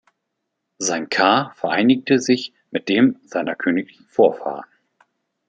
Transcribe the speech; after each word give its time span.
Sein 0.79 1.09
Ka 1.09 1.51
vereinigte 1.55 2.17
sich 2.17 2.53
mit 2.71 2.89
dem 2.89 3.19
seiner 3.23 3.53
königlichen 3.53 4.07
Vorfahren. 4.09 4.65